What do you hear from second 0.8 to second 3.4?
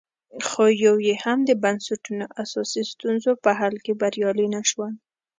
یو یې هم د بنسټونو اساسي ستونزو